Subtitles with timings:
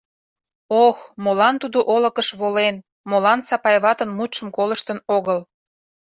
[0.85, 2.75] Ох, молан тудо олыкыш волен,
[3.09, 5.39] молан Сапай ватын мутшым колыштын огыл!